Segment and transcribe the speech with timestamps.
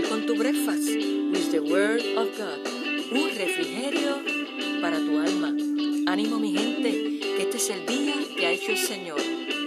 [0.00, 2.66] con tu breakfast with the Word of God.
[3.12, 4.22] Un refrigerio
[4.80, 5.48] para tu alma.
[6.06, 9.20] Ánimo mi gente, que este es el día que ha hecho el Señor.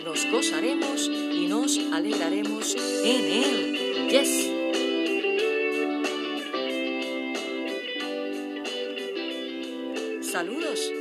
[0.03, 4.09] Nos gozaremos y nos alegraremos en Él.
[4.09, 4.49] Yes.
[10.31, 10.91] Saludos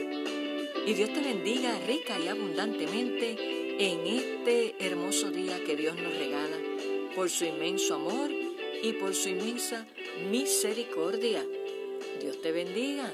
[0.87, 3.37] y Dios te bendiga rica y abundantemente
[3.79, 6.59] en este hermoso día que Dios nos regala
[7.17, 8.44] por su inmenso amor
[8.85, 9.87] y por su inmensa
[10.31, 11.43] misericordia.
[12.21, 13.11] Dios te bendiga.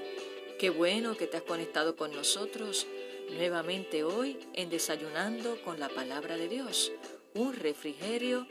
[0.58, 2.88] Qué bueno que te has conectado con nosotros
[3.36, 6.90] nuevamente hoy en Desayunando con la Palabra de Dios,
[7.34, 8.48] un refrigerio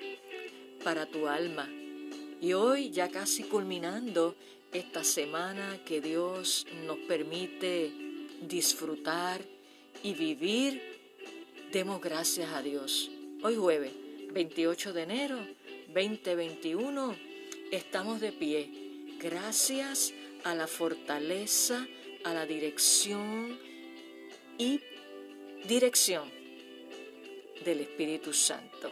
[0.82, 1.68] para tu alma.
[2.42, 4.36] Y hoy ya casi culminando
[4.72, 7.92] esta semana que Dios nos permite
[8.48, 9.42] disfrutar
[10.04, 10.82] y vivir,
[11.74, 13.12] demos gracias a Dios.
[13.44, 13.92] Hoy jueves
[14.32, 15.60] 28 de enero
[15.94, 17.16] 2021
[17.72, 18.70] estamos de pie
[19.20, 21.88] gracias a la fortaleza,
[22.24, 23.58] a la dirección
[24.60, 24.82] y
[25.68, 26.30] dirección
[27.66, 28.92] del Espíritu Santo.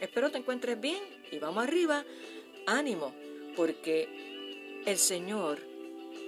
[0.00, 2.04] Espero te encuentres bien y vamos arriba.
[2.66, 3.12] Ánimo,
[3.56, 5.58] porque el Señor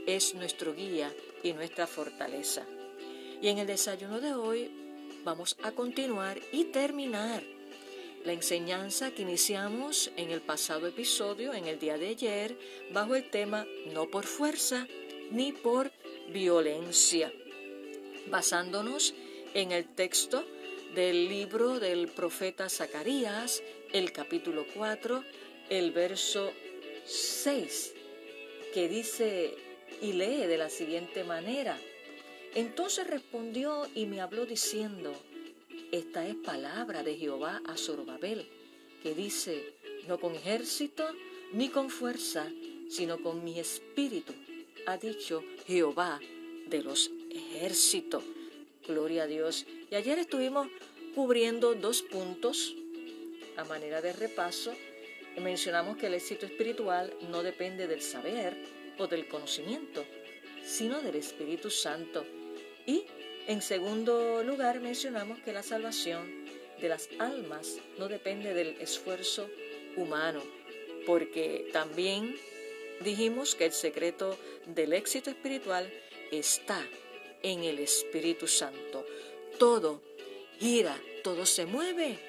[0.07, 1.13] es nuestro guía
[1.45, 2.67] y nuestra fortaleza.
[3.41, 4.71] Y en el desayuno de hoy
[5.23, 7.60] vamos a continuar y terminar
[8.25, 12.57] la enseñanza que iniciamos en el pasado episodio, en el día de ayer,
[12.93, 14.87] bajo el tema no por fuerza
[15.31, 15.91] ni por
[16.29, 17.33] violencia,
[18.29, 19.15] basándonos
[19.55, 20.45] en el texto
[20.95, 23.63] del libro del profeta Zacarías,
[23.93, 25.25] el capítulo 4,
[25.71, 26.53] el verso
[27.07, 27.95] 6,
[28.75, 29.55] que dice
[30.03, 31.79] y lee de la siguiente manera.
[32.55, 35.15] Entonces respondió y me habló diciendo,
[35.93, 38.47] esta es palabra de Jehová a Zorobabel,
[39.03, 39.75] que dice,
[40.09, 41.05] no con ejército
[41.53, 42.49] ni con fuerza,
[42.89, 44.33] sino con mi espíritu,
[44.87, 46.21] ha dicho Jehová
[46.69, 48.23] de los ejércitos.
[48.87, 49.67] Gloria a Dios.
[49.91, 50.69] Y ayer estuvimos
[51.15, 52.75] cubriendo dos puntos
[53.57, 54.73] a manera de repaso.
[55.41, 58.57] Mencionamos que el éxito espiritual no depende del saber
[58.99, 60.05] o del conocimiento,
[60.65, 62.25] sino del Espíritu Santo.
[62.87, 63.05] Y
[63.51, 66.45] en segundo lugar, mencionamos que la salvación
[66.81, 69.51] de las almas no depende del esfuerzo
[69.97, 70.41] humano,
[71.05, 72.37] porque también
[73.01, 75.93] dijimos que el secreto del éxito espiritual
[76.31, 76.81] está
[77.43, 79.05] en el Espíritu Santo.
[79.59, 80.01] Todo
[80.61, 82.21] gira, todo se mueve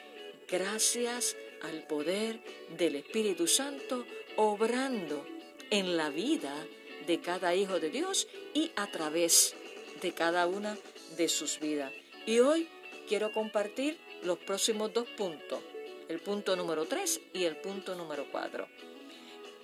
[0.50, 2.40] gracias al poder
[2.80, 4.08] del Espíritu Santo
[4.38, 5.24] obrando
[5.70, 6.66] en la vida
[7.06, 9.53] de cada hijo de Dios y a través
[10.02, 10.76] de cada una
[11.18, 11.92] de sus vidas.
[12.26, 12.68] Y hoy
[13.08, 15.60] quiero compartir los próximos dos puntos,
[16.08, 18.68] el punto número 3 y el punto número 4.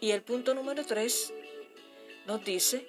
[0.02, 1.34] Y el punto número 3
[2.26, 2.88] nos dice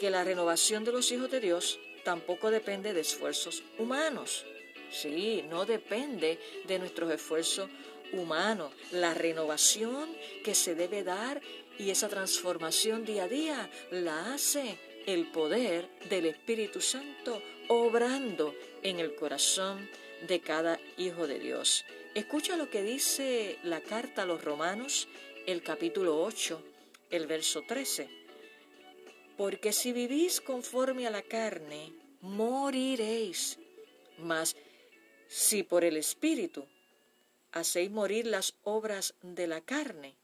[0.00, 4.46] que la renovación de los hijos de Dios tampoco depende de esfuerzos humanos.
[4.90, 7.68] Sí, no depende de nuestros esfuerzos
[8.12, 8.72] humanos.
[8.92, 10.08] La renovación
[10.44, 11.40] que se debe dar
[11.78, 19.00] y esa transformación día a día la hace el poder del Espíritu Santo obrando en
[19.00, 19.88] el corazón
[20.26, 21.84] de cada hijo de Dios.
[22.14, 25.08] Escucha lo que dice la carta a los romanos,
[25.46, 26.62] el capítulo 8,
[27.10, 28.08] el verso 13.
[29.36, 33.58] Porque si vivís conforme a la carne, moriréis.
[34.18, 34.56] Mas
[35.28, 36.66] si por el Espíritu
[37.52, 40.16] hacéis morir las obras de la carne,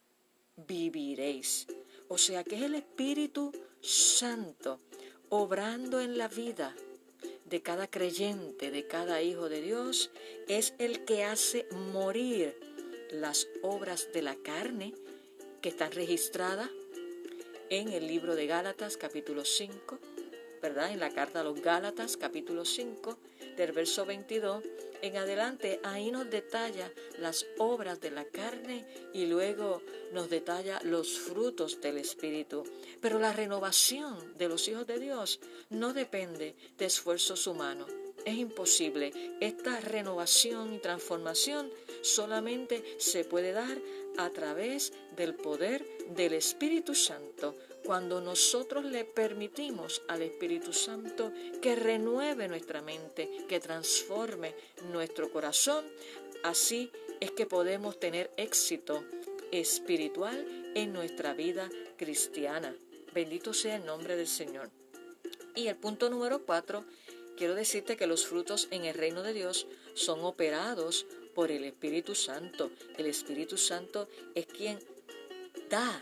[0.56, 1.66] viviréis.
[2.08, 3.52] O sea que es el Espíritu
[3.84, 4.80] Santo
[5.28, 6.74] obrando en la vida
[7.44, 10.10] de cada creyente, de cada hijo de Dios,
[10.48, 12.58] es el que hace morir
[13.10, 14.94] las obras de la carne
[15.60, 16.70] que están registradas
[17.68, 19.98] en el libro de Gálatas capítulo 5,
[20.62, 20.90] ¿verdad?
[20.90, 23.18] En la carta a los Gálatas capítulo 5,
[23.56, 24.62] del verso 22
[25.04, 31.18] en adelante, ahí nos detalla las obras de la carne y luego nos detalla los
[31.18, 32.64] frutos del Espíritu.
[33.02, 37.90] Pero la renovación de los hijos de Dios no depende de esfuerzos humanos.
[38.24, 39.12] Es imposible.
[39.40, 41.70] Esta renovación y transformación
[42.00, 43.76] solamente se puede dar
[44.16, 45.86] a través del poder
[46.16, 53.60] del Espíritu Santo cuando nosotros le permitimos al Espíritu Santo que renueve nuestra mente, que
[53.60, 54.54] transforme
[54.90, 55.84] nuestro corazón,
[56.42, 56.90] así
[57.20, 59.04] es que podemos tener éxito
[59.52, 62.74] espiritual en nuestra vida cristiana.
[63.12, 64.70] Bendito sea el nombre del Señor.
[65.54, 66.84] Y el punto número cuatro,
[67.36, 72.14] quiero decirte que los frutos en el reino de Dios son operados por el Espíritu
[72.14, 72.70] Santo.
[72.96, 74.78] El Espíritu Santo es quien
[75.68, 76.00] da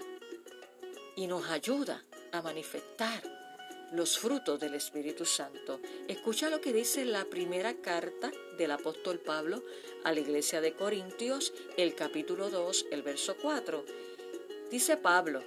[1.17, 3.23] y nos ayuda a manifestar
[3.93, 5.81] los frutos del Espíritu Santo.
[6.09, 9.63] Escucha lo que dice la primera carta del apóstol Pablo
[10.05, 13.85] a la iglesia de Corintios, el capítulo 2, el verso 4.
[14.71, 15.43] Dice Pablo,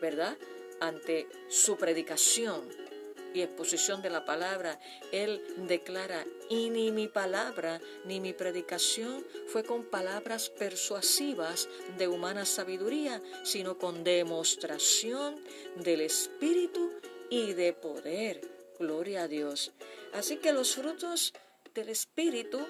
[0.00, 0.36] ¿verdad?
[0.80, 2.66] Ante su predicación
[3.34, 4.80] y exposición de la palabra,
[5.12, 12.44] él declara, y ni mi palabra ni mi predicación fue con palabras persuasivas de humana
[12.44, 15.36] sabiduría, sino con demostración
[15.76, 16.90] del Espíritu
[17.30, 18.40] y de poder.
[18.78, 19.72] Gloria a Dios.
[20.12, 21.34] Así que los frutos
[21.74, 22.60] del Espíritu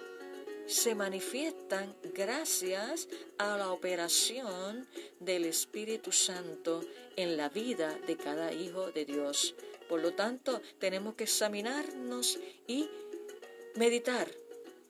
[0.66, 3.08] se manifiestan gracias
[3.38, 4.86] a la operación
[5.18, 6.84] del Espíritu Santo
[7.16, 9.54] en la vida de cada hijo de Dios.
[9.88, 12.88] Por lo tanto, tenemos que examinarnos y
[13.78, 14.28] meditar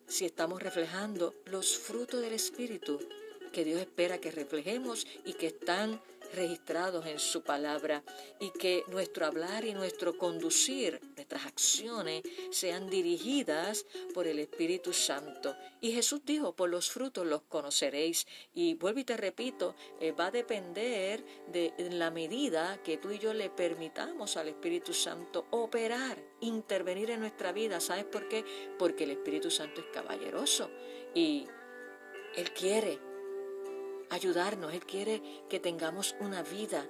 [0.06, 2.98] si estamos reflejando los frutos del Espíritu
[3.52, 6.00] que Dios espera que reflejemos y que están
[6.32, 8.02] registrados en su palabra
[8.40, 15.56] y que nuestro hablar y nuestro conducir, nuestras acciones sean dirigidas por el Espíritu Santo.
[15.80, 18.26] Y Jesús dijo, por los frutos los conoceréis.
[18.54, 23.18] Y vuelvo y te repito, eh, va a depender de la medida que tú y
[23.18, 27.80] yo le permitamos al Espíritu Santo operar, intervenir en nuestra vida.
[27.80, 28.44] ¿Sabes por qué?
[28.78, 30.70] Porque el Espíritu Santo es caballeroso
[31.14, 31.46] y
[32.36, 33.07] Él quiere
[34.10, 36.86] ayudarnos, Él quiere que tengamos una vida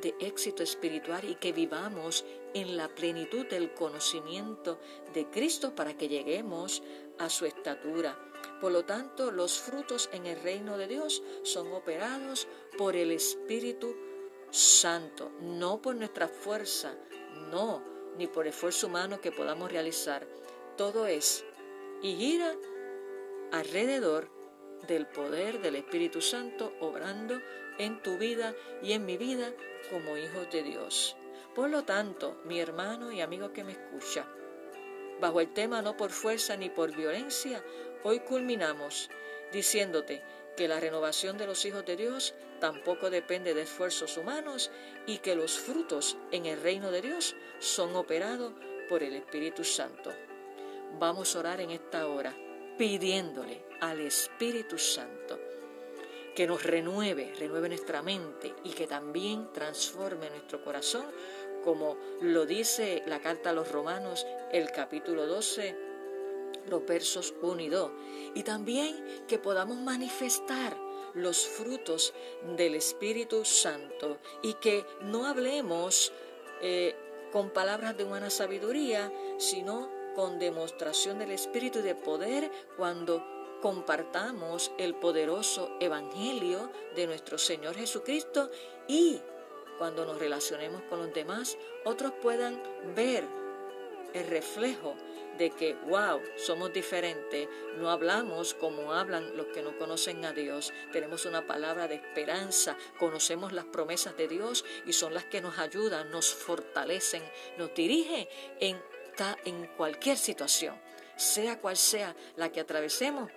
[0.00, 2.24] de éxito espiritual y que vivamos
[2.54, 4.78] en la plenitud del conocimiento
[5.14, 6.82] de Cristo para que lleguemos
[7.18, 8.16] a su estatura.
[8.60, 13.96] Por lo tanto, los frutos en el reino de Dios son operados por el Espíritu
[14.50, 16.94] Santo, no por nuestra fuerza,
[17.50, 17.82] no,
[18.16, 20.26] ni por esfuerzo humano que podamos realizar.
[20.76, 21.44] Todo es
[22.02, 22.54] y gira
[23.52, 24.30] alrededor
[24.86, 27.40] del poder del Espíritu Santo obrando
[27.78, 29.52] en tu vida y en mi vida
[29.90, 31.16] como hijos de Dios.
[31.54, 34.26] Por lo tanto, mi hermano y amigo que me escucha,
[35.20, 37.64] bajo el tema no por fuerza ni por violencia,
[38.04, 39.10] hoy culminamos
[39.52, 40.22] diciéndote
[40.56, 44.70] que la renovación de los hijos de Dios tampoco depende de esfuerzos humanos
[45.06, 48.52] y que los frutos en el reino de Dios son operados
[48.88, 50.12] por el Espíritu Santo.
[50.98, 52.34] Vamos a orar en esta hora
[52.78, 55.38] pidiéndole al Espíritu Santo
[56.34, 61.04] que nos renueve, renueve nuestra mente y que también transforme nuestro corazón,
[61.64, 65.74] como lo dice la carta a los romanos, el capítulo 12,
[66.68, 67.90] los versos 1 y 2.
[68.36, 70.76] Y también que podamos manifestar
[71.14, 72.14] los frutos
[72.56, 76.12] del Espíritu Santo y que no hablemos
[76.62, 76.94] eh,
[77.32, 83.24] con palabras de humana sabiduría, sino con demostración del Espíritu de poder cuando
[83.62, 88.50] compartamos el poderoso Evangelio de nuestro Señor Jesucristo
[88.88, 89.20] y
[89.78, 92.60] cuando nos relacionemos con los demás, otros puedan
[92.96, 93.22] ver
[94.12, 94.96] el reflejo
[95.38, 100.72] de que, wow, somos diferentes, no hablamos como hablan los que no conocen a Dios,
[100.90, 105.60] tenemos una palabra de esperanza, conocemos las promesas de Dios y son las que nos
[105.60, 107.22] ayudan, nos fortalecen,
[107.56, 108.26] nos dirigen
[108.58, 108.97] en
[109.44, 110.76] en cualquier situación,
[111.16, 113.30] sea cual sea la que atravesemos.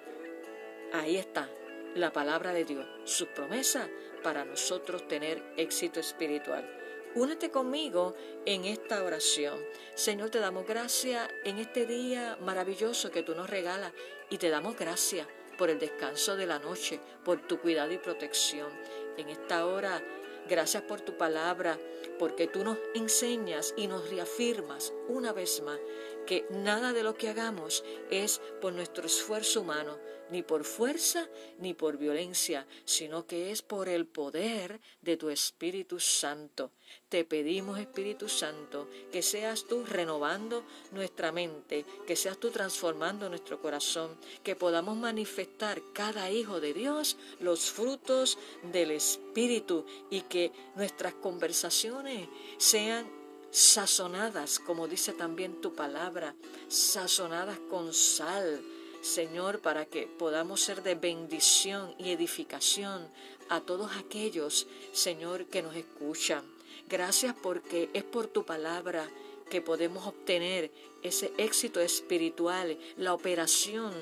[0.93, 1.49] Ahí está
[1.95, 3.89] la palabra de Dios, su promesa
[4.23, 6.69] para nosotros tener éxito espiritual.
[7.15, 9.59] Únete conmigo en esta oración.
[9.95, 13.91] Señor, te damos gracias en este día maravilloso que tú nos regalas
[14.29, 18.69] y te damos gracias por el descanso de la noche, por tu cuidado y protección.
[19.17, 20.01] En esta hora
[20.49, 21.79] Gracias por tu palabra,
[22.19, 25.79] porque tú nos enseñas y nos reafirmas una vez más
[26.25, 29.97] que nada de lo que hagamos es por nuestro esfuerzo humano,
[30.29, 31.27] ni por fuerza
[31.59, 36.71] ni por violencia, sino que es por el poder de tu Espíritu Santo.
[37.11, 40.63] Te pedimos, Espíritu Santo, que seas tú renovando
[40.93, 47.17] nuestra mente, que seas tú transformando nuestro corazón, que podamos manifestar cada hijo de Dios
[47.41, 48.37] los frutos
[48.71, 53.05] del Espíritu y que nuestras conversaciones sean
[53.51, 56.33] sazonadas, como dice también tu palabra,
[56.69, 58.61] sazonadas con sal,
[59.01, 63.05] Señor, para que podamos ser de bendición y edificación
[63.49, 66.60] a todos aquellos, Señor, que nos escuchan.
[66.89, 69.07] Gracias porque es por tu palabra
[69.49, 70.71] que podemos obtener
[71.03, 73.93] ese éxito espiritual, la operación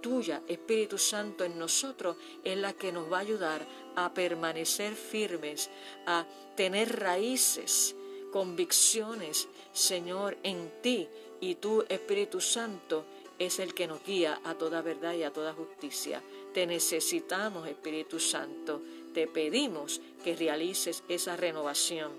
[0.00, 3.66] tuya, Espíritu Santo, en nosotros es la que nos va a ayudar
[3.96, 5.70] a permanecer firmes,
[6.06, 6.26] a
[6.56, 7.96] tener raíces,
[8.30, 11.08] convicciones, Señor, en ti
[11.40, 13.04] y tu Espíritu Santo
[13.38, 16.22] es el que nos guía a toda verdad y a toda justicia.
[16.52, 18.80] Te necesitamos, Espíritu Santo.
[19.14, 22.12] Te pedimos que realices esa renovación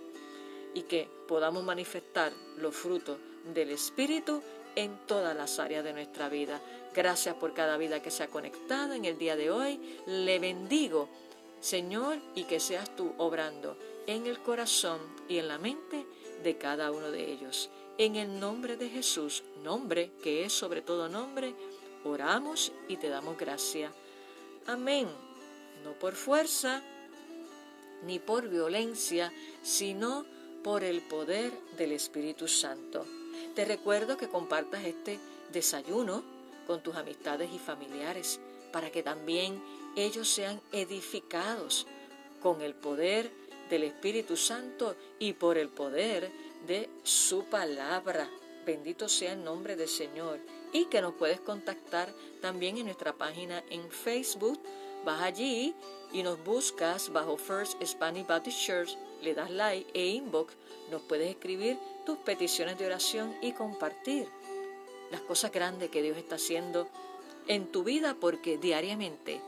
[0.74, 3.18] y que podamos manifestar los frutos
[3.54, 4.42] del Espíritu
[4.76, 6.60] en todas las áreas de nuestra vida.
[6.94, 9.80] Gracias por cada vida que se ha conectado en el día de hoy.
[10.08, 11.10] Le bendigo,
[11.60, 16.06] Señor, y que seas tú obrando en el corazón y en la mente
[16.44, 17.70] de cada uno de ellos.
[17.98, 21.54] En el nombre de Jesús, nombre que es sobre todo nombre,
[22.04, 23.92] oramos y te damos gracia.
[24.68, 25.08] Amén.
[25.86, 26.82] No por fuerza
[28.04, 29.32] ni por violencia,
[29.64, 30.26] sino
[30.64, 33.06] por el poder del Espíritu Santo.
[33.56, 35.20] Te recuerdo que compartas este
[35.54, 36.24] desayuno
[36.68, 38.40] con tus amistades y familiares
[38.72, 39.62] para que también
[39.96, 41.88] ellos sean edificados
[42.42, 43.32] con el poder
[43.70, 46.32] del Espíritu Santo y por el poder
[46.68, 48.30] de su palabra.
[48.66, 50.40] Bendito sea el nombre del Señor.
[50.74, 54.60] Y que nos puedes contactar también en nuestra página en Facebook.
[55.06, 55.76] Vas allí
[56.12, 60.56] y nos buscas bajo First Spanish Baptist Church, le das like e inbox.
[60.90, 64.28] Nos puedes escribir tus peticiones de oración y compartir
[65.12, 66.88] las cosas grandes que Dios está haciendo
[67.48, 69.40] en tu vida porque diariamente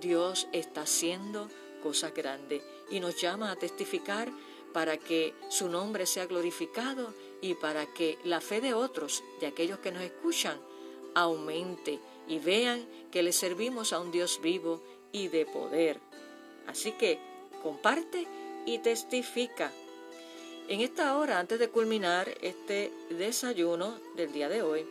[0.00, 1.50] Dios está haciendo
[1.82, 4.30] cosas grandes y nos llama a testificar
[4.72, 9.80] para que su nombre sea glorificado y para que la fe de otros, de aquellos
[9.80, 10.58] que nos escuchan,
[11.14, 16.00] aumente y vean que le servimos a un Dios vivo y de poder.
[16.66, 17.18] Así que
[17.62, 18.26] comparte
[18.66, 19.70] y testifica.
[20.68, 24.86] En esta hora, antes de culminar este desayuno del día de hoy,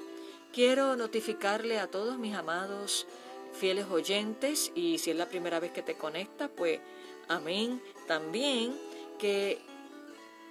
[0.54, 3.08] quiero notificarle a todos mis amados
[3.54, 6.80] fieles oyentes y si es la primera vez que te conectas, pues
[7.28, 7.82] amén.
[8.08, 8.76] También
[9.18, 9.60] que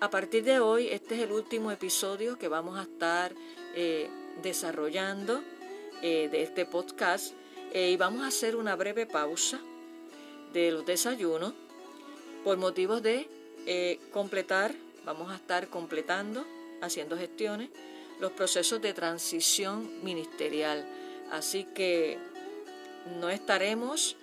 [0.01, 3.35] a partir de hoy, este es el último episodio que vamos a estar
[3.75, 4.09] eh,
[4.43, 5.43] desarrollando
[6.01, 7.35] eh, de este podcast
[7.73, 9.61] eh, y vamos a hacer una breve pausa
[10.53, 11.53] de los desayunos
[12.45, 13.29] por motivos de
[14.13, 14.75] completar,
[15.05, 16.45] vamos a estar completando,
[16.81, 17.69] haciendo gestiones,
[18.19, 20.85] los procesos de transición ministerial.
[21.31, 22.19] Así que
[23.21, 24.17] no estaremos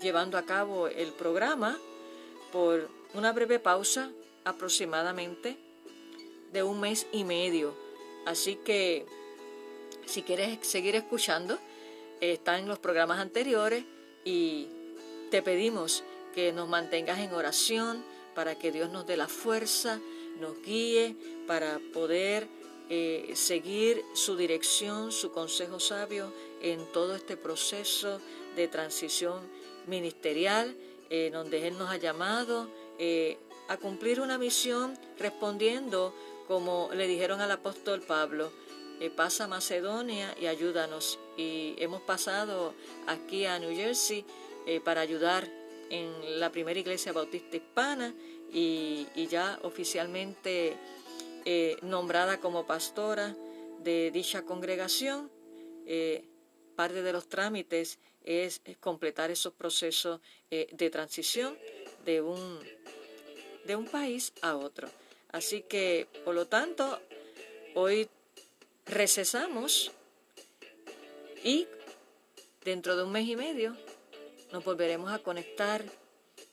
[0.00, 1.78] llevando a cabo el programa
[2.50, 4.10] por una breve pausa
[4.44, 5.56] aproximadamente
[6.52, 7.74] de un mes y medio.
[8.24, 9.06] Así que
[10.06, 11.58] si quieres seguir escuchando,
[12.20, 13.84] está en los programas anteriores
[14.24, 14.68] y
[15.30, 16.04] te pedimos
[16.34, 18.04] que nos mantengas en oración
[18.34, 20.00] para que Dios nos dé la fuerza,
[20.40, 22.48] nos guíe para poder
[22.88, 26.32] eh, seguir su dirección, su consejo sabio
[26.62, 28.20] en todo este proceso
[28.54, 29.40] de transición
[29.86, 30.76] ministerial
[31.10, 32.68] en donde Él nos ha llamado
[32.98, 36.14] eh, a cumplir una misión respondiendo
[36.46, 38.52] como le dijeron al apóstol Pablo,
[39.00, 41.18] eh, pasa a Macedonia y ayúdanos.
[41.36, 42.74] Y hemos pasado
[43.06, 44.24] aquí a New Jersey
[44.66, 45.48] eh, para ayudar
[45.90, 48.14] en la primera iglesia bautista hispana
[48.52, 50.76] y, ya oficialmente
[51.82, 53.36] nombrada como pastora
[53.80, 55.30] de dicha congregación.
[56.74, 61.56] parte de los trámites es completar esos procesos de transición
[62.04, 62.58] de un,
[63.64, 64.88] de un país a otro.
[65.30, 66.98] Así que, por lo tanto,
[67.74, 68.08] hoy
[68.86, 69.90] recesamos
[71.42, 71.66] y
[72.64, 73.76] dentro de un mes y medio
[74.52, 75.84] nos volveremos a conectar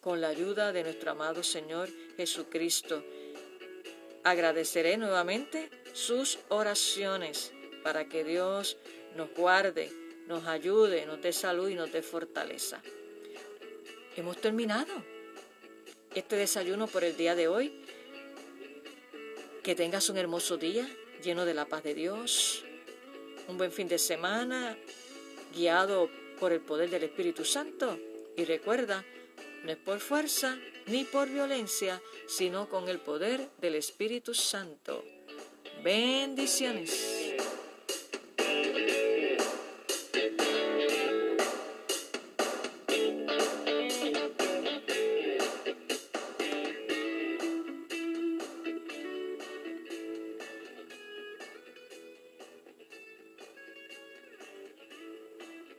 [0.02, 3.04] con la ayuda de nuestro amado Señor Jesucristo.
[4.24, 8.78] Agradeceré nuevamente sus oraciones para que Dios
[9.16, 9.92] nos guarde,
[10.28, 12.82] nos ayude, nos dé salud y nos dé fortaleza.
[14.16, 14.94] Hemos terminado
[16.16, 17.80] este desayuno por el día de hoy.
[19.64, 20.90] Que tengas un hermoso día
[21.24, 22.64] lleno de la paz de Dios,
[23.48, 24.78] un buen fin de semana
[25.56, 27.98] guiado por el poder del Espíritu Santo.
[28.36, 29.06] Y recuerda,
[29.64, 35.04] no es por fuerza ni por violencia, sino con el poder del Espíritu Santo.
[35.84, 37.23] Bendiciones.